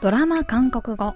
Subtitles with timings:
[0.00, 1.12] ドラマ韓国語。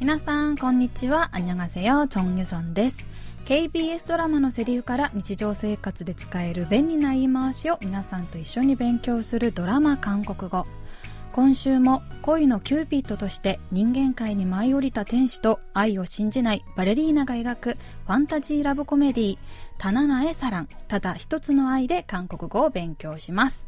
[0.00, 1.28] 皆さんこんにちは。
[1.30, 3.04] 안녕하세요 チョンユソンです
[3.46, 10.66] KBS ドラマのセリフから日常生活で使える便利な言い回しを皆さんと一緒に勉強するドラマ韓国語。
[11.30, 19.38] 今週も恋のキューピッドとして人間界に舞い降りた天使と愛を信じないバレリーナが描くファンタジーラブコメディー
[19.78, 23.67] 「단 하나의 사랑 ただ一つの愛」で韓国語を勉強します。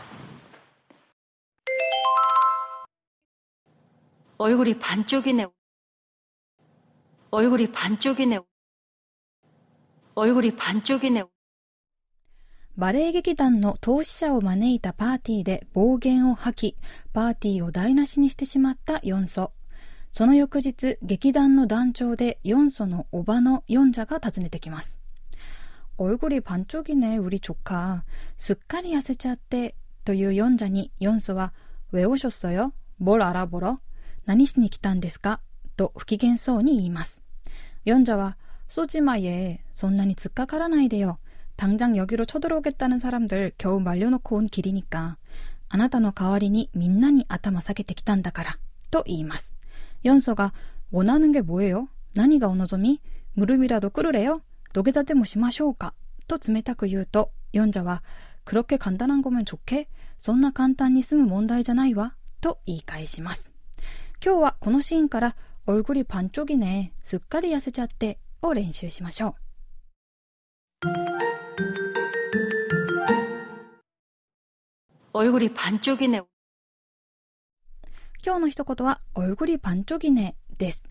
[4.40, 5.46] 얼굴이 반쪽이네.
[7.30, 8.40] 얼굴이 반쪽이네.
[10.14, 11.24] 얼굴이 반쪽이네.
[12.78, 16.76] バレエ劇団の投資者を招いたパーティーで暴言を吐き、
[17.14, 19.52] パーティーを台無しにしてしまったヨンソ。
[20.12, 24.98] その翌日、劇団の団長でヨンソのおばのヨンジャが訪ねてきます。
[25.96, 28.04] 얼굴이반쪽이네우리조카
[28.36, 31.54] すっかり痩せちゃって、というヨンジャにヨンソは、
[31.92, 33.80] 왜오셨어요뭘알아보러
[34.24, 35.40] 何しに来たんですか
[35.76, 37.22] と不機嫌そうに言います。
[37.84, 38.36] ヨンジャは、
[38.68, 41.18] 쏘지마 예、 そんなに突っかからないでよ。
[41.56, 45.16] 당장 여기로 쳐들어오겠다는 사람들 겨우 말려놓고 온 길이니까
[45.68, 48.58] あなたの代わりにみんなに頭下げてきたんだから
[48.90, 49.52] と言います。
[50.02, 50.52] ヨンソが
[50.92, 51.88] 원하는 게 뭐예요?
[52.14, 53.00] 何がお望み?
[53.34, 54.42] 무릎이라도 꿇으래요?
[54.74, 55.92] 노게다데 모시마쇼우까?
[56.28, 58.02] 또 冷たく言うと、ヨンジャは
[58.44, 59.88] 그렇게 간단한 거면 좋게?
[60.18, 63.49] そんな簡単に済む問題じゃないわと言い返します。
[64.24, 65.36] 今日はこのシーンから
[65.66, 69.34] 얼굴이 반쪽이네, すっかり痩せちゃってを練習しましょう。
[75.12, 76.22] 얼굴이 반쪽이네.
[78.24, 80.84] 今日の一言は、얼굴이반쪽이네です。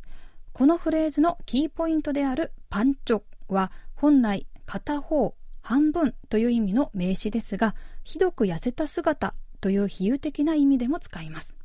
[0.54, 11.56] このフレーズのキーポイントであるパンチョは本来片方、半分という意味の名詞ですが、ひどく痩せた姿という比喩的な意味でも使います。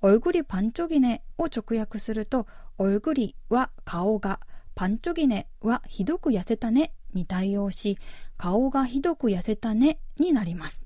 [0.00, 2.46] 얼굴이 반쪽이네を直訳すると
[2.78, 4.40] 얼굴이は顔が
[4.76, 7.98] 반쪽이네はひどく痩せたねに対応し
[8.36, 10.84] 顔がひどく痩せたねになります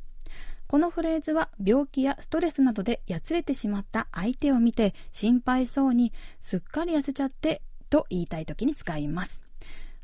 [0.67, 9.43] このフレーズは病気やストレスなどでやつれてしまった相手を見て心配そうにすっかり痩せちゃってと言いたい時に使います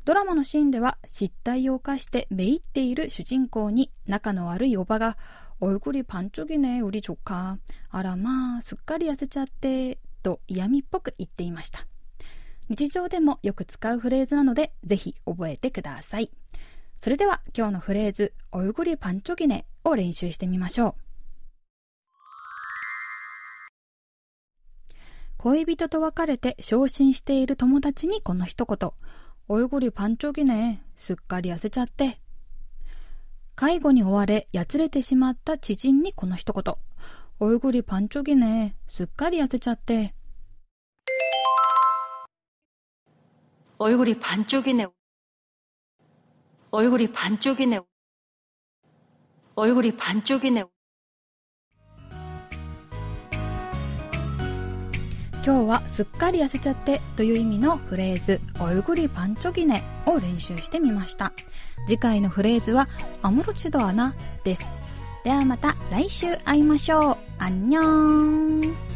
[0.04, 5.16] ドラマのシーンでは失態を犯してめいっている主人公に仲の悪いおばが
[5.60, 7.58] 얼굴이반쪽이네우리조카
[7.88, 11.86] あらまあすっかり痩せちゃってと嫌味っぽく言っていました。
[12.68, 16.30] 日常でもよく使うフレーズなのでぜひ覚えてください。
[17.00, 20.94] それでは今日のフレーズ、얼굴이반쪽이네を練習してみましょう。
[25.36, 28.92] 恋人と別れて昇進している友達にこの一言。
[29.48, 32.20] 얼굴이반쪽이네すっかり痩せちゃって。
[33.54, 36.74] 介護に追われ、やつれてしまった知人にこの一言。
[37.38, 40.14] 얼굴이반쪽이네すっかり痩せちゃって。
[43.78, 44.86] 얼굴이반쪽이네
[46.76, 47.80] 얼굴이 반쪽이네.
[49.54, 50.64] 얼굴이 반쪽이네.
[55.45, 61.31] 今日はすっかり痩せちゃってという意味のフレーズ、おゆぐりパンチョギネを練習してみました。
[61.87, 62.87] 次回のフレーズは、
[63.21, 64.13] アムロチドアナ
[64.43, 64.65] です。
[65.23, 67.17] ではまた来週会いましょう。
[67.39, 68.88] アンニョン。